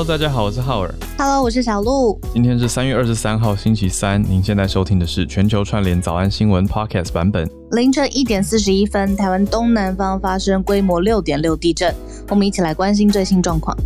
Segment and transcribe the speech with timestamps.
[0.00, 0.94] Hello，大家好，我是浩尔。
[1.18, 2.18] Hello，我是小鹿。
[2.32, 4.22] 今天是三月二十三号，星期三。
[4.22, 7.46] 您现在收听的是全球串联早安新闻 Podcast 版本。
[7.72, 11.94] 凌晨一点四十一分，台湾东南方发生规模六点六地震。
[12.30, 13.76] 我们一起来关心最新状况。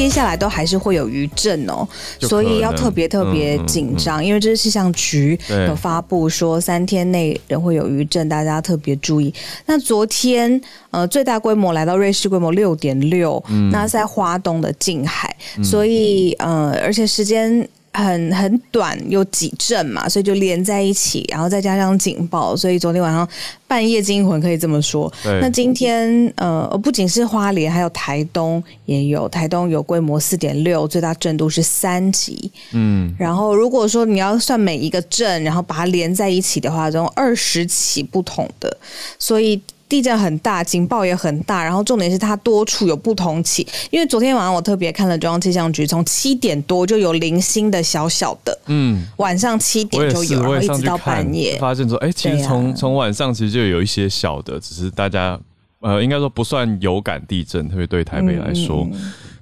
[0.00, 1.86] 接下来都还是会有余震哦，
[2.20, 5.38] 所以要特别特别紧张，因为这是气象局
[5.68, 9.32] 有发布说三天内仍会有余震，大家特别注意。
[9.66, 10.58] 那昨天
[10.90, 17.68] 呃最大规模来到瑞士规模六点六，那在华东的近海，所以呃而且时间。
[17.92, 23.28] 很很短，有几阵嘛，所以就连在一起，然后再加上警报，所以昨天晚上
[23.66, 25.12] 半夜惊魂可以这么说。
[25.24, 32.50] 那今天呃，不仅是花莲，还有台东也有，台东有规模四点六，最大震度是三级。
[32.72, 38.76] 嗯，然后如果说你要算每一个镇，然后把它连在一起的话，这种二十起不同的，
[39.18, 39.60] 所以。
[39.90, 43.66] 地震很大，警报也很大，然后重点是它多处有不同起。
[43.90, 55.36] 因为昨天晚上我特别看了中央气象局，从七点多就有零星的小小的，嗯，晚上七点就有，然后一直到半夜，发现说，哎，其实从从晚上其实就有一些小的，只是大家
[55.80, 58.88] 呃，应该说不算有感地震，特别对台北来说。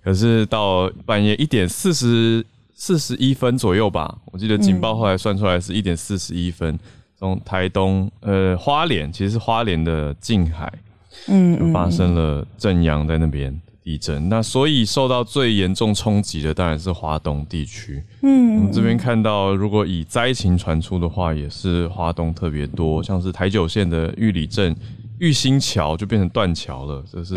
[0.02, 2.42] 可是到半夜一点四十
[2.74, 6.78] 四十一分左右吧，我记得警报后来算出来是一点四十一分。
[7.18, 10.72] 从台东，呃，花莲其实是花莲的近海，
[11.26, 18.00] 嗯，发生了震央在那边地震，那所以受到最严重冲击的当然是华东地区。
[18.22, 24.76] 嗯，我们这边看到，如果以灾情传出的话，也是华东特别多，像是台九线的玉里镇
[25.18, 27.34] 玉兴桥就变成断桥了，这是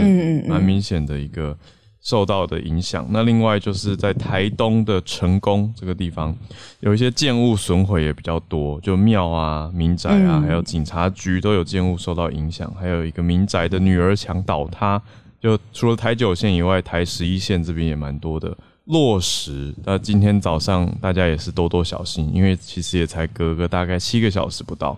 [0.48, 1.58] 蛮明显的一个。
[2.02, 6.36] 受到的影响，那另外就是在台东的成功这个地方，
[6.80, 15.00] 有一些建物损毁也比较多，就庙啊、民宅啊，还有警察局都有建物受到影响，还有一个民宅的女儿墙倒塌，
[15.40, 19.72] 就除了台九线以外，台十一线这边也蛮多的落石。
[19.86, 24.98] 那今天早上大家也是多多小心，因为其实也才隔个大概七个小时不到。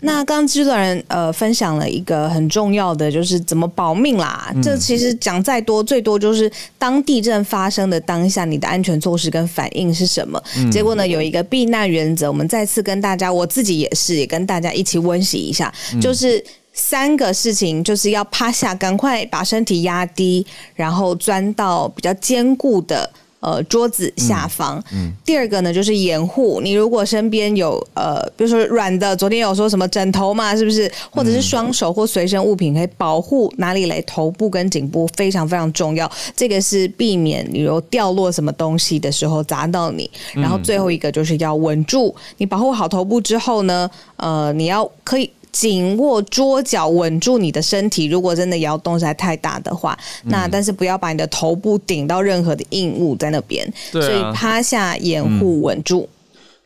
[0.00, 4.52] 那刚刚制作人呃分享了一个很重要的，就是怎么保命啦。
[4.62, 10.42] 这其实讲再多，最多就是当地震发生的当下，你的安全措施跟反应是什么？
[10.70, 15.72] 结果呢，有一个避难原则，我们再次跟大家，我自己也是，也跟大家一起温习一下，
[16.02, 20.44] 就是三个事情，就是要趴下，赶快把身体压低，
[20.74, 23.08] 然后钻到比较坚固的。
[23.44, 24.82] 呃，桌子下方。
[24.92, 25.12] 嗯。
[25.22, 26.72] 第二个呢，就是掩护你。
[26.72, 30.90] 如果身边有呃，比如说软的，昨天有说什么枕头嘛，是不是？
[31.10, 33.84] 或者是双手或随身物品可以保护哪里？
[33.84, 36.10] 来头部跟颈部非常非常重要。
[36.34, 40.10] 这个是避免你有掉落什么东西的时候砸到你。
[40.32, 42.14] 然后最后一个就是要稳住。
[42.38, 45.30] 你保护好头部之后呢，呃，你要可以。
[45.54, 48.06] 紧握桌角，稳住你的身体。
[48.06, 53.64] 如果真的摇动实在太大的话，那但是不要把你的头部顶到任何的硬物在那边。
[53.92, 56.08] 所以趴下掩护稳住。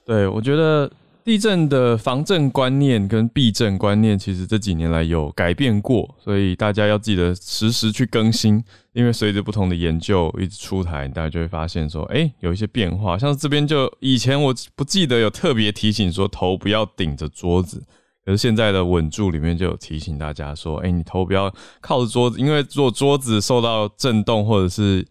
[0.07, 0.91] 对，我觉得
[1.23, 8.65] 地震的防震观念跟避震观念，其实这几年来有改变过，所以大家要记得时时去更新。
[8.95, 13.19] 因为随着不同的研究一直出台，大家就会发现说，哎，有一些变化。
[13.19, 17.83] 像这边就以前我不记得有特别提醒说头不要顶着桌子。
[18.29, 21.51] 可是现在的稳住里面就有提醒大家说，哎，你头不要
[21.81, 25.03] 靠着桌子，因为如果桌子受到震动或者是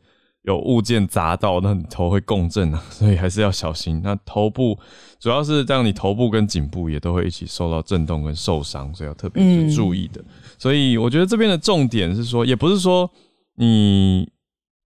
[0.44, 4.00] 有物件砸到，那你头会共振啊，所以还是要小心。
[4.03, 4.78] 那头部
[5.19, 10.23] 主要是这样，你头部跟颈部也都会一起受到震动跟受伤，所以要特别去注意的。
[10.59, 13.09] 所以我觉得这边的重点是说，也不是说
[13.55, 14.29] 你。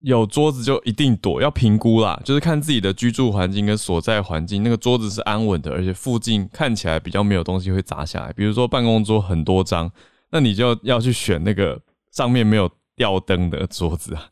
[0.00, 8.32] 有桌子就一定躲，要评估啦，就是看自己的居住环境跟所在环境，那个桌子是安稳的，而且附近看起来比较没有东西会砸下来。
[8.34, 9.90] 比如说办公桌很多张，
[10.30, 11.80] 那你就要去选那个
[12.12, 14.22] 上面没有吊灯的桌子啊。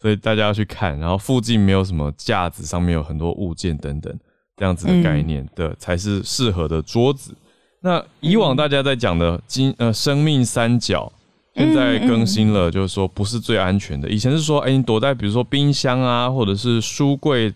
[0.00, 4.14] 所以大家要去看，然后附近没有什么架子，上面有很多物件等等，
[4.56, 7.34] 这样子的概念的才是适合的桌子。
[7.80, 11.10] 那以往大家在讲的金呃生命三角。
[11.54, 14.08] 现在更新了，就是说不是最安全的。
[14.08, 17.52] 以前是说，哎，你躲在比如说冰箱啊，或者是书柜，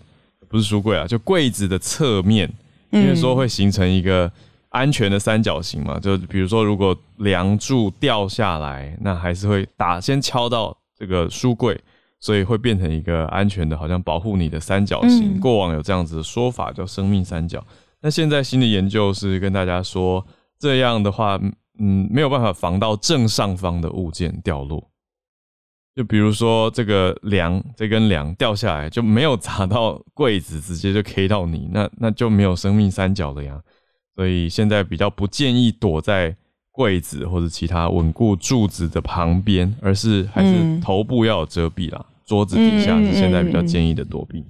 [0.48, 2.52] 不是书柜啊，就柜子的侧面，
[2.90, 4.31] 因为说会形成一个
[4.69, 5.98] 安全的三角形嘛。
[5.98, 11.81] 就比如说，如果梁柱掉下来，那还是会打先敲到这个书柜，
[12.20, 15.40] 所以会变成一个安全的，好像保护你的三角形。
[15.40, 17.64] 过往有这样子的说法，叫生命三角。
[18.02, 20.22] 那现在新的研究是跟大家说，
[20.58, 21.40] 这样的话。
[21.78, 24.90] 嗯，没有办法防到正上方的物件掉落，
[25.94, 33.61] 就比如说这个梁，这根梁掉下来就没有砸到柜子，直接就 K 到你，那那就没有生命三角了呀。
[34.14, 36.34] 所以现在比较不建议躲在
[36.70, 42.05] 柜子或者其他稳固柱子的旁边，而是还是头部要有遮蔽啦。
[42.25, 44.44] 桌子底下是现在比较建议的躲避。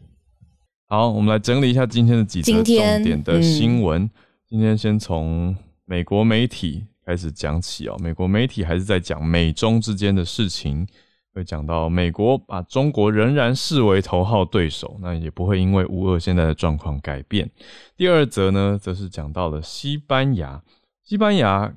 [0.88, 4.08] 好，我们来整理一下今天的几则重点的新闻。
[4.49, 7.97] 今天先从美国媒体开始讲起哦。
[8.03, 10.87] 美国媒体还是在讲美中之间的事情，
[11.32, 17.50] 会讲到美国把中国仍然视为头号对手，那也不会因为乌俄现在的状况改变。
[17.97, 20.62] 第二则呢，则是讲到了西班牙，
[21.05, 21.73] 西班牙。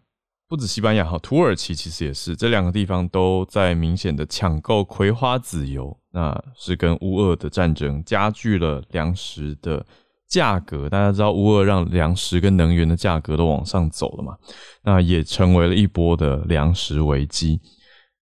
[0.47, 9.85] 不止西班牙哈，土耳其其实也是，这两个地方都在明显的抢购葵花籽油，那是跟乌俄的战争加剧了粮食的
[10.29, 10.87] 价格。
[10.87, 14.37] 大家知道乌俄让粮食跟能源的价格都往上走了嘛，
[14.83, 17.59] 那也成为了一波的粮食危机。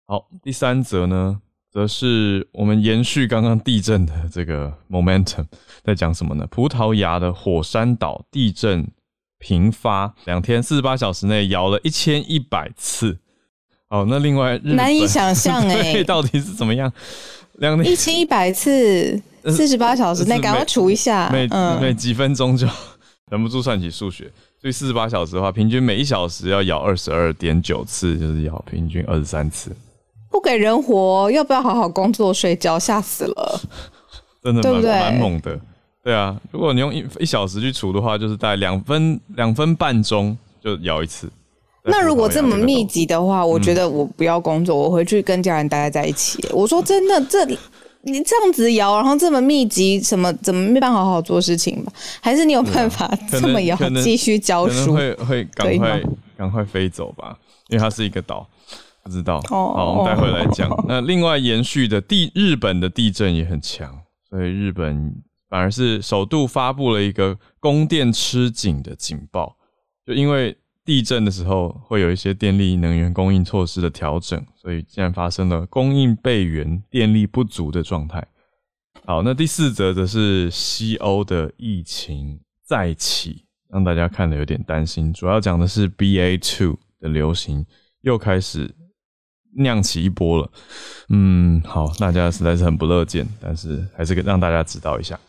[0.06, 1.40] 好，第三则呢，
[1.72, 5.46] 则是我们延续刚刚地震的这个 momentum，
[5.86, 6.46] 在讲什么呢？
[6.48, 8.86] 葡萄牙的火山岛地震。
[9.40, 13.20] 频发两天四十八小时内摇了一千一百次，
[13.90, 16.90] 哦，那另外难以想象 哎，到底是怎么样？
[17.56, 21.48] 两一千一百次四十八小时内，赶快除一下，每
[21.82, 22.68] 每几分钟就
[23.32, 24.32] 忍不住算起数学。
[24.62, 29.76] 所以四十八小时的话，平均每一小时要咬二十二点九次，就是咬平均二十三次，
[30.32, 32.80] 不给人活，要不要好好工作睡觉？
[32.80, 33.62] 吓死了，
[34.42, 35.60] 真的蛮蛮猛的。
[36.02, 41.30] 对啊，如果你用一一小时去除的话，就是大概两分两分半钟就咬一次。
[41.86, 46.42] 那如果这么密集的话，我觉得我不要工作，我回去跟家人待在一起。
[46.52, 47.46] 我说真的，这
[48.04, 51.92] 你这样子摇，然后这么密集，什么怎么没办法好好做事情吧？
[52.22, 54.94] 还是你有办法 这么摇继续教书？
[54.94, 56.02] 会会赶快
[56.38, 57.38] 赶快飞走吧，
[57.70, 58.48] 因为它是一个岛，
[59.04, 59.42] 不知道。
[59.48, 60.70] 好，我们待会来讲。
[60.88, 65.24] 那另外延续的地日本的地震也很强，所以日本。
[65.50, 69.56] 反而是首度发布了一个供电吃紧的警报，
[70.04, 78.26] 就因为地震的时候会有一些电力能源供应措施的调整，所以竟然发生了供应备援、电力不足的状态。
[79.06, 85.12] 好，那第四则则是西欧的疫情再起，让大家看的有点担心。
[85.14, 87.66] 主要讲的是 BA two 的流行
[88.02, 88.74] 又开始
[89.56, 90.52] 酿起一波了。
[91.10, 95.20] 嗯，好，大家实在是很不乐见，但是还是让大家知道一下。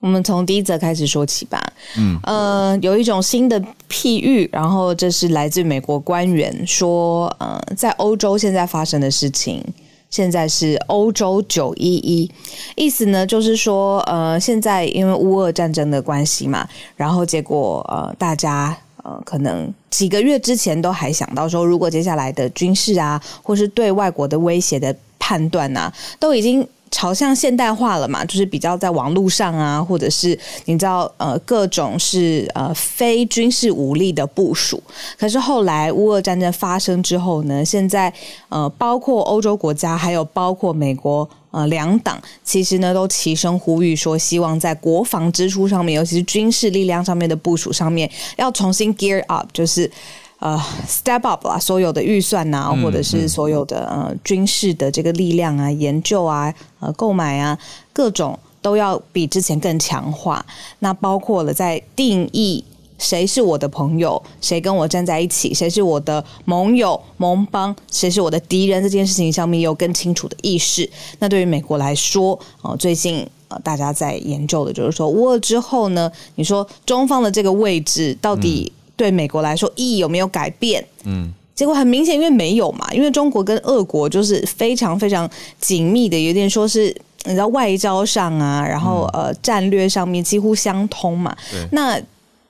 [0.00, 1.72] 我们从第一则开始说起吧。
[1.96, 9.64] 嗯，呃，有一种新的譬喻，然后这是来自美国官员说，呃，在欧洲现在发生的事情，
[10.10, 12.30] 现在是欧洲九一一，
[12.74, 25.90] 意思呢就是说，呃，现在因为乌俄战争的关系嘛，然后结果呃，大家呃，可能几个月之前都还想到说，如果接下来的军事啊，或是对外国的威胁的判断呐，
[26.20, 26.68] 都已经。
[26.96, 34.82] 朝向现代化了嘛，就是比较在网络上啊，或者是你知道呃各种是呃非军事武力的部署。
[35.18, 38.10] 可是后来乌俄战争发生之后呢，现在
[38.48, 49.90] 呃包括欧洲国家，还有包括美国呃两党，其实呢都齐声呼吁说，希望在国防支出上面，尤其是军事力量上面的部署上面，要重新 gear up，就是。
[50.38, 57.58] 呃，step up 啦，所有的预算呐，或者是所有的呃军事的这个力量啊、研究啊、呃购买啊，
[57.90, 60.44] 各种都要比之前更强化。
[60.80, 62.62] 那包括了在定义
[62.98, 70.88] 谁是我的朋友，谁跟我站在一起，谁是我的盟友盟邦，谁是我的敌人这件事情上面有更清楚的意识。
[71.18, 78.70] 那对于美国来说，哦，最近呃大家在研究的就是说，乌俄之后呢，你说中方的这个位置到底？
[78.96, 80.84] 对美国来说，意义有没有改变？
[81.04, 85.28] 嗯，结果很明显，因为没有嘛，因为中国跟俄国就是非常非常
[85.60, 91.36] 紧密的，有点说是你知道外交上啊，然后呃战略上面几乎相通嘛。
[91.72, 92.00] 那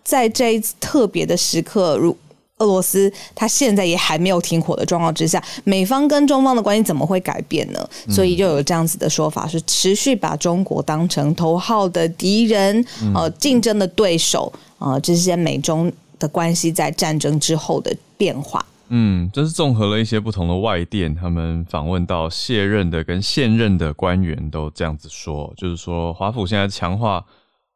[0.05, 2.17] 在这一次特别的时刻，如
[2.59, 7.89] 俄罗斯他现在也还没有停火的状况之下，美方跟中方的关系怎么会改变呢？
[8.09, 12.85] 所以就有这样子的说法，是持续把中国当成头号的敌人，
[13.15, 15.93] 呃，竞争的对手啊，这些美中。
[16.19, 27.25] 的关系在战争之后的变化，嗯，这是综合了一些不同的外电，他们访问到卸任的跟现任的官员都这样子说，就是说华府现在强化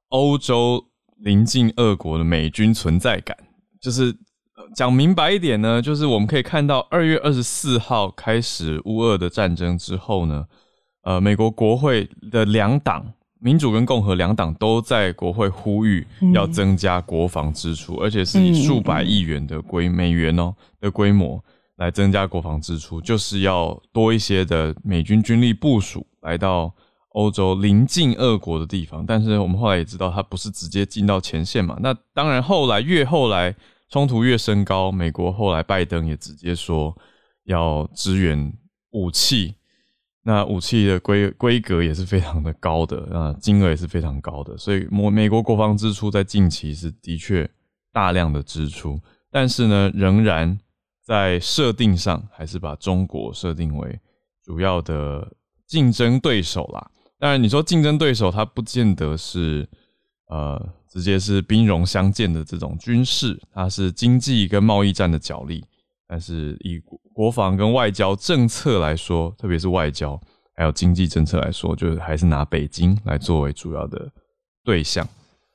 [0.09, 0.85] 欧洲
[1.19, 3.37] 临近俄国的美军存在感，
[3.81, 4.17] 就是
[4.75, 10.47] 讲明白一点呢，就是我们可以看到二月二十四号开始乌俄的战争之后呢，
[11.03, 13.13] 呃，美国国会的两党。
[13.41, 21.43] 民主跟共和两党都在国会呼吁要增加国防支出，而且是以数百亿元的规美元哦的规模
[21.77, 26.71] 来增加国防支出，就是要多一些的美军军力部署来到
[27.13, 29.05] 欧洲临近俄国的地方。
[29.07, 31.79] 但是我们后来也知道，它不是直接进到前线嘛。
[31.81, 33.55] 那当然，后来越后来
[33.89, 36.95] 冲突越升高，美国后来拜登也直接说
[37.45, 38.53] 要支援
[38.91, 39.55] 武器，
[40.23, 47.49] 那武器的规规格也是非常的高的啊，金额也是非常高的，所以美美国国防支出在近期是的确
[47.93, 49.01] 大量的支出，
[49.31, 50.59] 但是呢，仍然
[51.03, 53.99] 在设定上还是把中国设定为
[54.45, 55.27] 主要的
[55.67, 56.91] 竞争对手啦。
[57.19, 59.69] 当然，你说竞争对手，他不见得是
[60.29, 65.65] 呃直接是兵戎相见的这种军事，它是经济跟贸易战的角力。
[66.11, 66.81] 但是以
[67.15, 70.21] 国防跟外交政策来说，特别是外交
[70.57, 74.11] 还有经济政策来说，就是还是拿北京来作为主要的
[74.65, 75.07] 对象。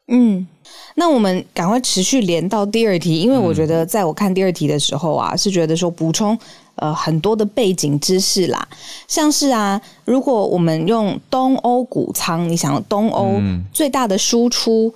[0.08, 0.48] 嗯，
[0.96, 6.38] 那我们赶快持续连到第二题，因为我觉得在我看第二题的时候啊，是觉得说补充。
[6.76, 8.68] 呃，很多的背景知识啦，
[9.08, 13.40] 像是啊，如果我们用东欧谷仓，你想东欧
[13.72, 14.94] 最大的输出，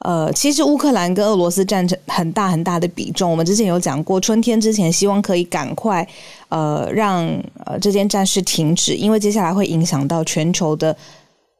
[0.00, 3.30] 呃，其实乌克兰跟俄罗斯占成很大很大的比重。
[3.30, 6.06] 我们之前有讲过，春天之前希望可以赶快
[6.48, 7.26] 呃让
[7.64, 10.96] 呃这件战事停止，因为接下来会影响到全球的。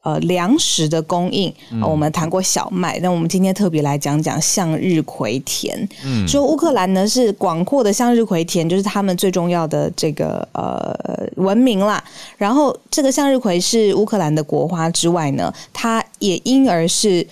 [0.03, 5.87] 呃，粮食的供应，我们谈过小麦，那我们今天特别来讲讲向日葵田。
[6.03, 10.91] 嗯，说乌克兰呢是广阔的向日葵田，就是他们最重要的这个呃
[11.35, 12.03] 文明啦。
[12.35, 17.27] 然后这个向日葵是乌克兰的国花之外呢，它也因而是。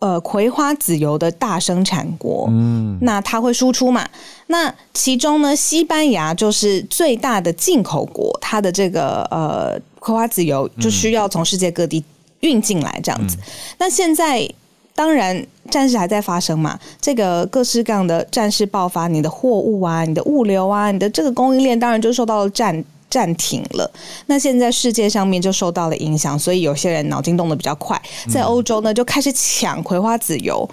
[0.00, 4.08] 呃，葵花籽油的大生产国，嗯，那它会输出嘛？
[4.46, 12.04] 那其中呢，西班牙就是最大的进口国，它的这个呃葵花籽油就需要从世界各地
[12.40, 13.36] 运进来这样子。
[13.78, 14.48] 那现在
[14.94, 22.84] 当然战事还在发生嘛，这个各式各样的战事爆发，你的货物啊，你的物流啊，你的这个供应链当然就受到了战。
[23.10, 23.90] 暂停了，
[24.26, 30.68] 那现在世界上面就受到了影响，所以有些人脑筋动得比较快，在欧洲呢就开始抢葵花籽油，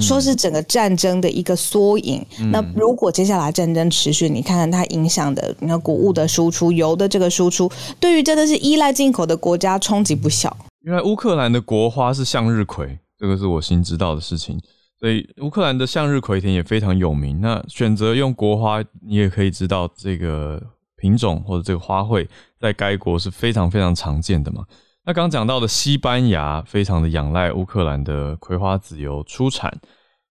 [0.00, 2.24] 说是整个战争的一个缩影。
[2.50, 10.56] 那如果接下来战争持续，你看看它影响的，你看谷物的输出、油的这个输出，对于真的是依赖进口的国家冲击不小。
[10.80, 14.58] 原来乌克兰的国花是向日葵，这个是我新知道的事情。
[14.98, 17.40] 所以乌克兰的向日葵田也非常有名。
[17.42, 20.62] 那选择用国花，你也可以知道这个。
[21.04, 22.26] 品种或者这个花卉
[22.58, 24.64] 在该国是非常非常常见的嘛？
[25.04, 29.70] 那刚讲到的西班牙非常的仰赖乌克兰的葵花籽油出产，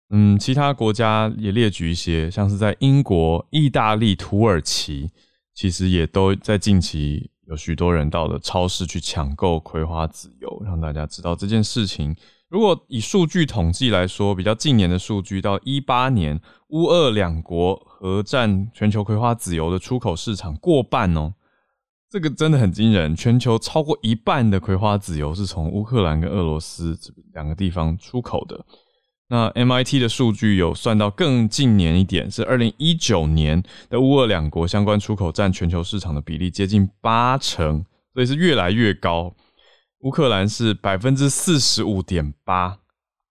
[0.10, 5.12] 嗯，其他国家也列举一些，像是在英国、意大利、土耳其，
[5.53, 12.15] 其实也都在近期有许多人到了超市去抢购葵花籽油，让大家知道这件事情。
[12.54, 21.34] 如果以数据统计来说，比较近年的数据，到一八年，乌俄两国合占全球葵花籽油的出口市场过半哦，
[22.12, 23.16] 这个真的很惊人。
[23.16, 26.96] 全球超过一半的葵花籽油是从乌克兰跟俄罗斯
[27.34, 28.64] 两个地方出口的。
[29.30, 37.84] 那 MIT 的数据有算到更近年一点，是二零一九年的乌俄两国相关出口占全球市场的比例接近八成，
[38.14, 39.34] 所以是越来越高。
[40.04, 42.78] 乌克兰是百分之四十五点八，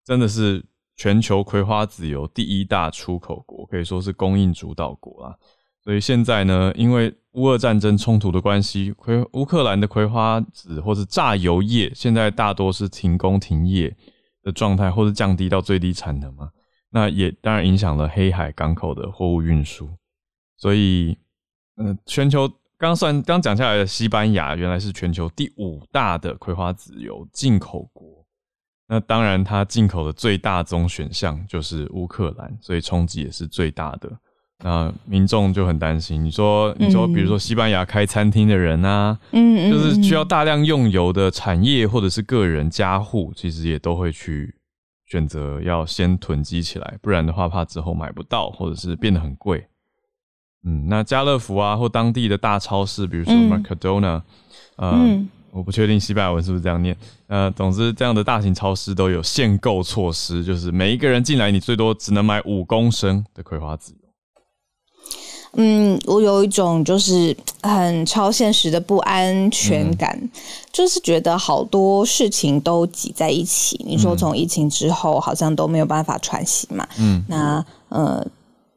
[0.05, 0.65] 真的是
[0.97, 5.37] 全球葵花籽油第一大出口国，可以说是供应主导国啦。
[5.85, 13.95] 所以现在呢，因为乌俄战争冲突的关系，葵乌克兰的葵花籽或是榨油业现在大多是停工停业
[14.43, 16.51] 的状态，或是降低到最低产能嘛。
[16.89, 19.91] 那也当然影响了黑海港口的货物运输。
[20.57, 21.19] 所以，
[21.77, 22.51] 嗯，全球。
[22.83, 28.27] 刚算刚讲下来的西班牙，原来是全球第五大的葵花籽油进口国。
[28.89, 34.11] 那当然，它进口的最大宗选项就是乌克兰，所以冲击也是最大的。
[34.65, 36.25] 那民众就很担心。
[36.25, 44.53] 你说，你说，比如说西班牙开餐厅的人啊，嗯，就是需要大量用油的产业或者是个人家户，其实也都会去
[45.07, 49.65] 选择要先囤积起来，不然的话，怕之后买不到，或者是变得很贵。
[50.65, 54.23] 嗯，那家乐福啊，或当地的大超市，比如说 Mercadona，
[54.77, 54.97] 呃，
[55.51, 56.97] 我不确定西班牙文是不是这样念。
[57.27, 63.99] 呃，总之，这样的大型超市都有限购措施，就是每一个人进来，你最多只能买五公升的葵花籽油。
[65.55, 70.31] 嗯，我有一种就是很超现实的不安全感，
[70.73, 73.85] 就是觉得好多事情都挤在一起。
[73.85, 76.87] 你说从疫情之后，好像都没有办法喘息嘛。
[77.01, 78.25] 嗯，那呃。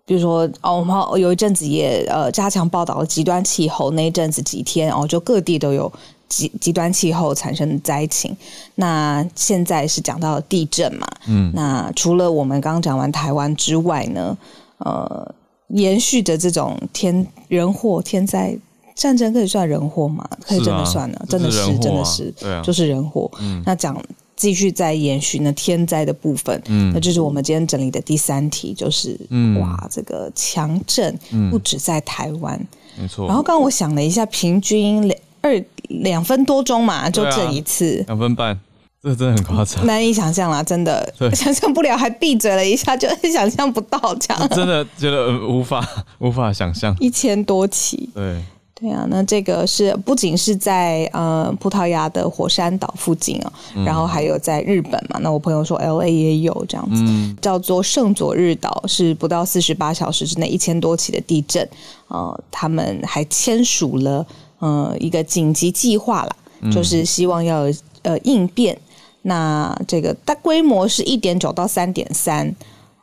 [0.06, 5.92] 比如说哦，我们有一阵子也呃加强报道了极端气候那一阵子几天哦，就各地都有
[6.30, 8.36] 极极端气候产生的灾情。
[8.76, 14.38] 那现在是讲到地震嘛，嗯，那除了我们刚刚讲完台湾之外呢，
[14.78, 15.34] 呃，
[15.70, 18.56] 延续的这种天人祸天灾
[18.94, 20.24] 战争可以算人祸吗？
[20.42, 22.34] 可以真的算了，真的是真的是，
[22.64, 23.30] 就是人祸。
[23.66, 24.00] 那讲
[24.36, 26.62] 继续在延续呢天灾的部分。
[26.68, 29.20] 嗯，那就是我们今天整理的第三题，就是
[29.60, 31.18] 哇，这个强震
[31.50, 32.60] 不止在台湾，
[32.98, 33.28] 没错。
[33.28, 38.60] 然后刚刚我想了一下，平均两二两分多钟嘛，就震一次，两分半。
[39.04, 41.14] 这真的很夸张，难以想象啦，真的。
[41.36, 45.88] 想象不了，还闭嘴了一下，就 想象不到这样，真的觉得无法
[46.18, 48.42] 无法想象，一千多起，对
[48.86, 53.52] 对啊，那这个是不仅是在呃葡萄牙的火山岛附近哦，
[53.84, 61.68] 然后还有在日本嘛，那我朋友说 L A 也有这样子，叫做圣佐日岛，是不到四十八小时之内一千多起的地震，
[62.10, 64.24] 呃，他们还签署了
[64.60, 66.36] 呃一个紧急计划啦，
[66.72, 67.64] 就是希望要
[68.04, 68.78] 呃应变。
[69.24, 72.56] 那这个大规模是一点九到三点三，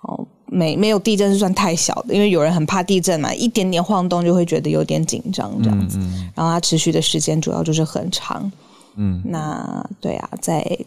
[0.02, 5.98] 哦，没没有地震是算太小的，因为有人很怕地震嘛，一点点晃动就会觉得有点紧张这样子。
[6.34, 8.50] 然后它持续的时间主要就是很长。
[8.96, 10.78] 嗯，那对啊，在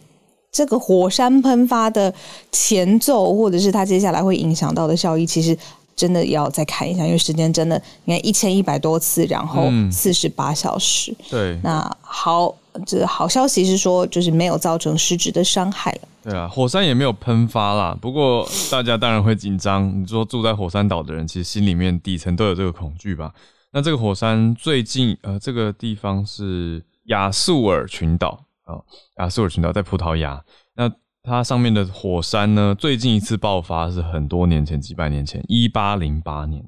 [0.52, 2.14] 这个火山喷发的
[2.52, 5.58] 前奏，或者是它接下来会影响到的效益，其实
[5.96, 11.14] 真的要再看一下，因为时间真的，你看一千一百多次，然后四十八小时。
[11.28, 12.54] 对，那好。
[12.84, 16.00] 这好消息是说，就是没有造成实质的伤害了。
[16.28, 17.96] 对啊，火山也没有喷发啦。
[18.00, 20.02] 不过大家当然会紧张。
[20.02, 23.32] 你说住在火山岛的人，其实心里面底层都有这个恐惧吧？
[23.70, 28.74] 那这个火山最近，呃，这个地方是亚速尔群岛啊，
[29.18, 30.44] 亚速尔群岛在葡萄牙。
[30.74, 30.90] 那
[31.22, 36.64] 它上面的火山呢，最近一次爆发是很多年前，几百年前，一八零八年。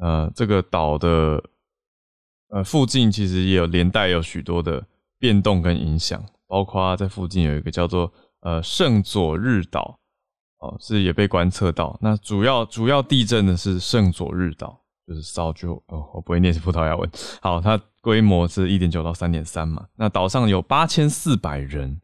[0.00, 1.42] 呃，这个岛的。
[2.52, 4.84] 呃，附近其实也有连带有许多的
[5.20, 6.20] 变动跟影响，
[6.50, 9.96] 包括在附近有一个叫做呃圣佐日岛，
[10.58, 11.96] 哦，是也被观测到。
[12.02, 14.76] 那主要主要地震的是圣佐日岛，
[15.06, 17.08] 就是烧就哦，我不会念是葡萄牙文。
[17.40, 19.86] 好，它规模是一点九到三点三嘛。
[19.94, 22.00] 那岛上有八千四百人，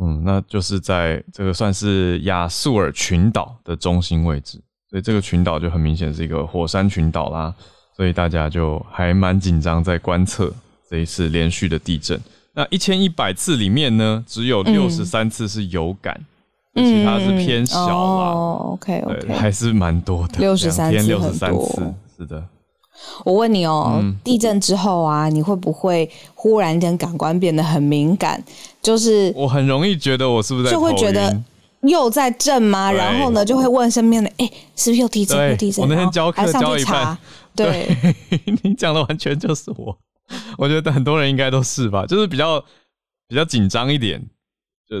[0.00, 4.58] 嗯，那就是在这个算是亚速尔群岛的中心位置，
[4.88, 7.54] 所以这个群岛就很明显是一个火山群岛啦。
[7.94, 10.50] 所以大家就还蛮紧张，在观测
[10.88, 12.18] 这一次连续的地震。
[12.54, 16.18] 那一千一百次里面呢，只有六十三次是有感，
[16.74, 18.30] 其他是偏小啦。
[18.72, 20.38] OK OK，还是蛮多的。
[20.38, 22.42] 六十三次六十三次，是的。
[23.24, 28.42] 我问你哦，地震之后啊，你会不会忽然间感官变得很敏感？
[28.80, 31.36] 就是我很容易觉得我是不是就会觉得
[31.82, 32.92] 又在震吗？
[32.92, 35.50] 然后呢，就会问身边的，哎，是不是又地震？
[35.50, 35.82] 又地震？
[35.82, 37.18] 我那天教课教一半。
[37.56, 37.88] 对
[38.62, 39.96] 你讲的完全就是我，
[40.58, 42.60] 我觉得很多人应该都是吧，就是比较
[43.28, 44.28] 比较紧张一点，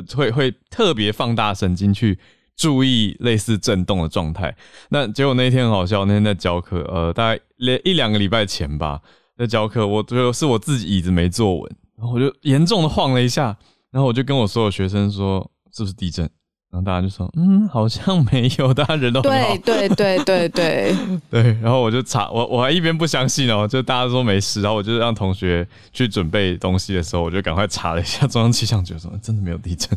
[0.06, 2.18] 就会会特别放大神经去
[2.56, 4.54] 注意类似震动的状态。
[4.90, 9.00] 那结果那天很好笑，那天在教课，呃，大概连一两个礼拜前吧，
[9.36, 13.56] 在教课，我觉得是我自己椅子没坐稳，然后我就严重的晃了一下，
[13.90, 16.28] 然后我就跟我所有学生说，是不是地震？
[16.74, 19.56] 然后大家就说：“嗯， 好像没有，大家人都很好。
[19.64, 20.96] ”对对对对对
[21.30, 21.42] 对。
[21.62, 29.88] 然后我就查，我我还一边不相信哦，就大家说没事，然后我就让同学去准备东西的时候，我就赶快查了一下中央气象局，说真的没有地震。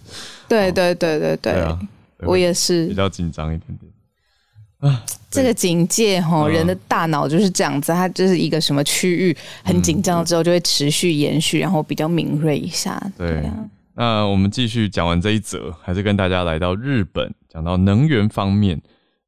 [0.48, 1.54] 对对对对对。
[1.54, 1.80] 啊，
[2.20, 5.04] 我也是比较紧张一点点啊。
[5.32, 13.02] 这个警戒哈，人的大脑就是这样子，它就是一个什么区域很紧张之后，就会持续延续，然后比较敏锐一下。
[13.18, 13.66] 对啊。
[14.00, 18.80] 那我们继续讲完这一则，还是跟大家来到日本，讲到能源方面。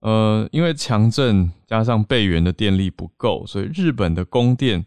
[0.01, 4.85] 呃，因为强震加上备援的电力不够，所以日本的供电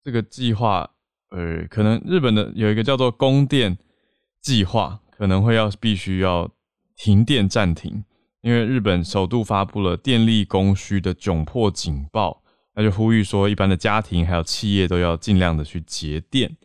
[0.00, 0.88] 这个计划，
[1.30, 3.76] 呃，可能日本的有一个叫做供电
[4.40, 6.48] 计划，可能会要必须要
[6.94, 8.04] 停电暂停，
[8.42, 12.44] 因为日本首度发布了电力供需的窘迫警报，
[12.76, 16.56] 那就呼吁说，一般的家庭还有企业都要尽量的去节电。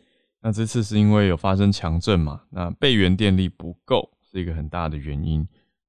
[0.42, 2.42] 那这次是因为有发生强震嘛？
[2.50, 5.46] 那备援电力不够是一个很大的原因。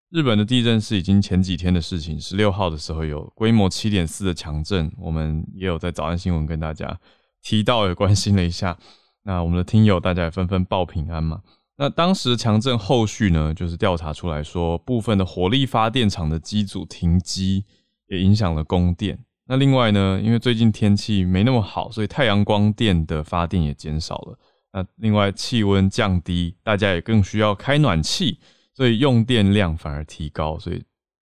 [0.10, 7.00] 日本的地震是已经前几天的事情，十六号的时候有规模七点四的强震，我们也有在早安新闻跟大家
[7.42, 8.78] 提到，也关心了一下。
[9.24, 11.42] 那我们的听友大家也纷纷报平安嘛？
[11.78, 17.64] 那当时强震后续呢，就是调查出来说，部分的火力发电厂的机组停机，
[18.08, 19.18] 也影响了供电。
[19.52, 24.40] 那另外呢，因为最近天气没那么好，所以太阳光电的发电也减少了。
[24.72, 28.40] 那另外气温降低，大家也更需要开暖气，
[28.74, 30.58] 所以用电量反而提高。
[30.58, 30.82] 所以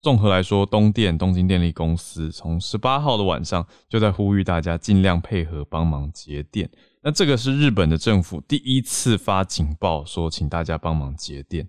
[0.02, 6.68] 综合来说，东电东京电力公司从十八号的晚上就在呼吁大家尽量配合帮忙节电。
[7.04, 11.68] 那这个是日本的政府第一次发警报，说请大家帮忙节电，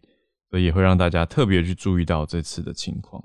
[0.49, 3.23] 所以也会让大家特别去注意到这次的情况。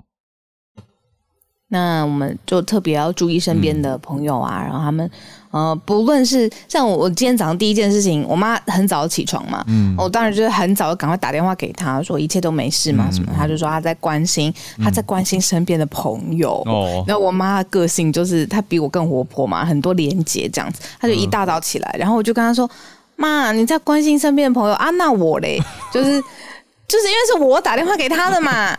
[1.69, 5.09] 那我们就特别要注意身边的朋友啊，然后他们，
[5.49, 16.61] 呃，不论是像我，我今天早上第一件事情，我妈很早起床嘛，嗯，我当然就是很早赶快打电话给她，说一切都没事嘛，什么，她就说她在关心，她在关心身边的朋友。
[16.67, 22.69] 哦，然后我妈的个性就是她比我更活泼嘛，很多连接这样子，她就一大早起来，然后我就跟她说，
[23.15, 24.91] 妈，你在关心身边的朋友啊？
[24.91, 25.59] 那我嘞，
[25.91, 26.21] 就是
[26.87, 28.77] 就是因为是我打电话给她的嘛。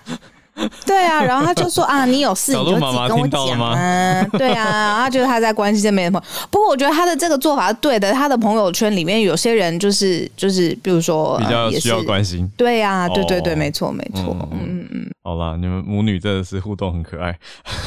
[0.87, 4.25] 对啊，然后他就说啊，你有事你就自己跟我讲啊。
[4.38, 6.49] 对啊，他觉得他在关心这边的朋友。
[6.51, 8.12] 不过我觉得他的这个做法是对的。
[8.12, 12.51] 他的朋友圈里面有些人就是就是，比如说比较需要关心。
[12.57, 14.35] 对啊，对对对，没错没错。
[14.53, 15.11] 嗯嗯嗯。
[15.23, 17.37] 好啦，你们母女真的是互动很可爱。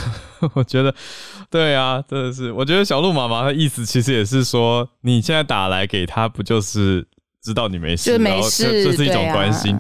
[0.54, 0.94] 我觉得，
[1.50, 2.52] 对啊，真的是。
[2.52, 7.06] 我觉得小鹿妈妈的意思其实也是说，你现在打来给他，不就是
[7.44, 9.78] 知道你没事，就没事，这是一种关心。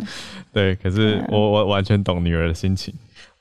[0.52, 2.94] 对，可是我我完全懂女儿的心情，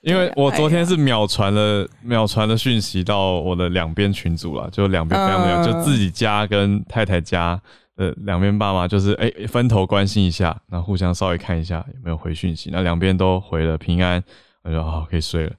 [0.03, 7.59] 因为我昨天是秒传了秒传了讯息到我的两边群组了，就两边非常没有，就自己家跟太太家
[7.97, 14.23] 的两边爸妈，就是哎分头关心一下，然后互相稍微看一下有没有回讯息，那两边都回了平安，
[14.63, 15.53] 我就好可以睡了。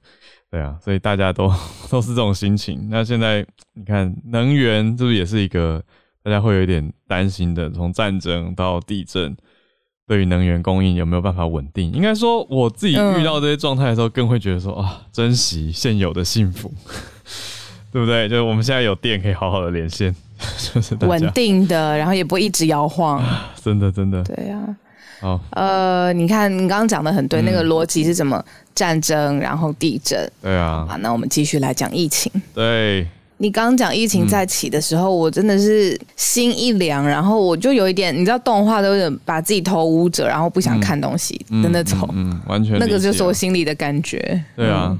[0.52, 1.52] 对啊，所以大家都
[1.90, 2.88] 都是这种心情。
[2.90, 5.82] 那现在你看能源是不是也是一个
[6.22, 7.68] 大家会有一点担心的？
[7.70, 9.36] 从战争到地震。
[10.10, 11.92] 对于能源供应有没有办法稳定？
[11.92, 16.68] 应该说，我自己遇到这些状态的时候，更会觉得说啊，珍惜现有的幸福，
[17.92, 18.28] 对不对？
[18.28, 20.12] 就是我们现在有电，可以好好的连线，
[20.74, 23.24] 就是稳定的，然后也不会一直摇晃。
[23.62, 24.20] 真的，真的。
[24.24, 24.58] 对呀。
[25.20, 25.40] 好。
[25.52, 28.44] 呃，你看，你刚刚讲的很对，那个逻辑是什么？
[28.74, 30.28] 战争，然后地震。
[30.42, 30.84] 对啊。
[30.88, 32.32] 好，那我们继续来讲疫情。
[32.52, 33.06] 对。
[33.42, 44.44] 你刚刚讲疫情再起的时候，我真的是心一凉，然后我就有一点，你知道动画都有点把自己头捂着，然后不想看东西的那种，嗯，完全那个就是我心里的感觉。
[44.54, 44.94] 对啊，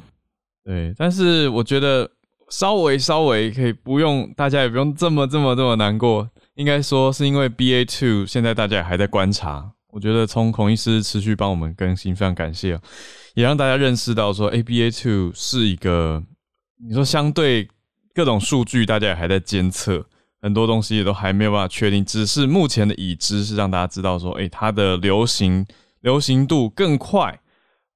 [0.65, 2.11] 对，但是我觉得
[2.49, 6.27] 稍微稍微可以不用，大家也不用这么这么这么难过。
[6.55, 12.81] 应该说是因为 B A two 现在大家也还在观察，我觉得从孔医师持续帮我们更新，非常感谢，
[13.35, 16.23] 也让大家认识到说 A B A two 是一个
[16.83, 17.69] 你说相对。
[18.15, 20.07] 各种数据大家也还在监测，
[20.41, 22.05] 很多东西也都还没有办法确定。
[22.05, 25.67] 只是目前的已知是让大家知道说，哎，它的流行
[26.01, 27.41] 流行度更快、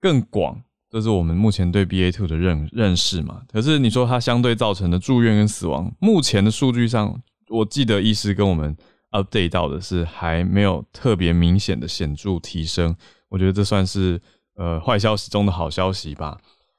[0.00, 3.42] 更广，这是我们目前对 BA two 的认认识嘛。
[3.52, 8.76] 可是你说它相对造成的住院跟死亡，目前的数据上，我记得医师跟我们
[9.10, 12.94] update 到的是还没有特别明显的显著提升。
[13.28, 14.20] 我觉得这算是
[14.56, 16.38] 呃坏消息中的好消息吧。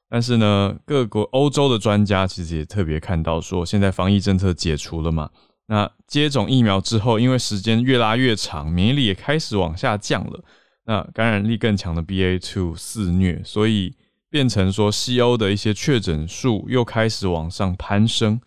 [0.10, 5.30] 但是呢，各国欧洲的专家其实也特别看到说，现在防疫政策解除了嘛，
[5.66, 10.44] 那接种疫苗之后，因为时间越拉越长，免疫力也开始往下降了，
[10.86, 13.96] 那感染力更强的 BA two 肆虐，所以
[14.30, 18.40] 变成说西欧的一些确诊数又开始往上攀升。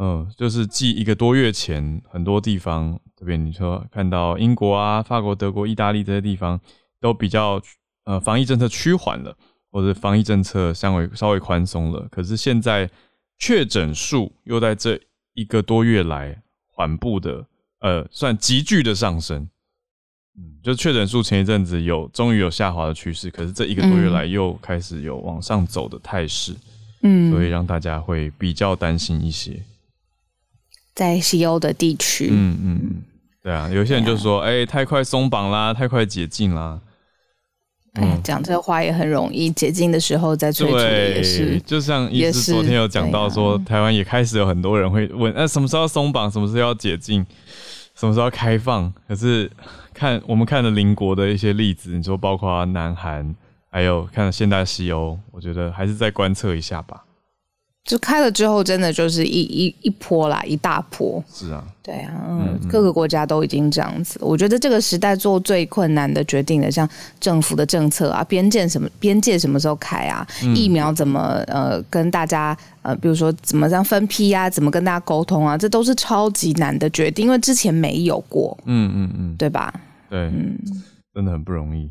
[0.00, 6.60] 嗯，就是继一个多月前，很多地方，特别你说看到英国啊、法国、德国、意大利这些地方
[7.00, 7.60] 都比较
[8.04, 9.36] 呃防疫政策趋缓了。
[9.70, 12.88] 或者防疫政策稍微稍微宽松了，可是现在
[13.38, 15.00] 确诊数又在这
[15.34, 17.46] 一个多月来缓步的，
[17.80, 19.48] 呃，算急剧的上升。
[20.36, 26.54] 嗯，就确诊数前一阵子有终于有下滑的趋势，可是这一个多月来又开始有往上走的态势。
[27.02, 29.62] 嗯，所以让大家会比较担心一些。
[30.94, 33.02] 在西欧的地区，嗯嗯嗯，
[33.40, 36.80] 对啊，有些人就说，哎，太快松绑啦，太快解禁啦。
[37.98, 39.50] 哎，讲这话也很容易。
[39.50, 46.30] 解禁的时候再催促也是，就像医师昨天有讲到说，台湾也开始有很多人会问：那什么时候松绑？
[46.30, 47.26] 什么时候要解禁？
[47.94, 48.92] 什么时候要开放？
[49.08, 49.50] 可是
[49.92, 53.34] 看我们看的邻国的一些例子，你说包括南韩，
[53.70, 57.04] 还有看现代西欧，我觉得还是再观测一下吧。
[57.88, 61.24] 就开了之后，真的就是一一一波啦，一大波。
[61.32, 64.18] 是啊，对啊，嗯，各个国家都已经这样子。
[64.20, 66.86] 我觉得这个时代做最困难的决定的，像
[67.18, 78.54] 政府的政策啊，边界什么边界什么时候开啊，疫苗怎么呃跟大家呃，比如说怎么样分批啊，怎么跟大家沟通啊，这都是超级难的决定，因为之前没有过。
[78.66, 79.72] 嗯嗯嗯，对吧？
[80.10, 80.58] 对，嗯，
[81.14, 81.90] 真的很不容易。